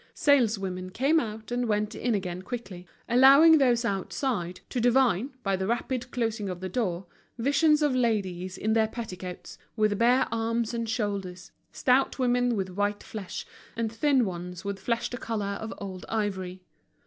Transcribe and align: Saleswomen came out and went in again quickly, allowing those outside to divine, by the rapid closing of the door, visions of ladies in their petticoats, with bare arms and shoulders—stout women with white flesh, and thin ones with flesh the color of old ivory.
Saleswomen 0.15 0.89
came 0.89 1.19
out 1.19 1.51
and 1.51 1.67
went 1.67 1.93
in 1.93 2.15
again 2.15 2.41
quickly, 2.41 2.87
allowing 3.07 3.59
those 3.59 3.85
outside 3.85 4.59
to 4.71 4.81
divine, 4.81 5.29
by 5.43 5.55
the 5.55 5.67
rapid 5.67 6.09
closing 6.09 6.49
of 6.49 6.59
the 6.59 6.67
door, 6.67 7.05
visions 7.37 7.83
of 7.83 7.93
ladies 7.93 8.57
in 8.57 8.73
their 8.73 8.87
petticoats, 8.87 9.59
with 9.75 9.99
bare 9.99 10.25
arms 10.31 10.73
and 10.73 10.89
shoulders—stout 10.89 12.17
women 12.17 12.55
with 12.55 12.69
white 12.71 13.03
flesh, 13.03 13.45
and 13.75 13.91
thin 13.93 14.25
ones 14.25 14.65
with 14.65 14.79
flesh 14.79 15.07
the 15.07 15.17
color 15.19 15.55
of 15.61 15.71
old 15.77 16.03
ivory. 16.09 16.63